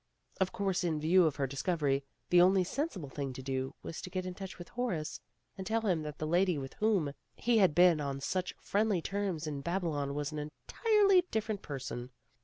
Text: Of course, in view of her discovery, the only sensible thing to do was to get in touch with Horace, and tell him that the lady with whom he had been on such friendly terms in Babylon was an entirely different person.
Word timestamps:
Of 0.39 0.51
course, 0.51 0.83
in 0.83 0.99
view 0.99 1.25
of 1.27 1.35
her 1.35 1.45
discovery, 1.45 2.03
the 2.31 2.41
only 2.41 2.63
sensible 2.63 3.07
thing 3.11 3.33
to 3.33 3.43
do 3.43 3.75
was 3.83 4.01
to 4.01 4.09
get 4.09 4.25
in 4.25 4.33
touch 4.33 4.57
with 4.57 4.69
Horace, 4.69 5.21
and 5.59 5.67
tell 5.67 5.81
him 5.81 6.01
that 6.01 6.17
the 6.17 6.25
lady 6.25 6.57
with 6.57 6.73
whom 6.79 7.13
he 7.35 7.59
had 7.59 7.75
been 7.75 8.01
on 8.01 8.19
such 8.19 8.55
friendly 8.59 9.03
terms 9.03 9.45
in 9.45 9.61
Babylon 9.61 10.15
was 10.15 10.31
an 10.31 10.39
entirely 10.39 11.27
different 11.29 11.61
person. 11.61 12.09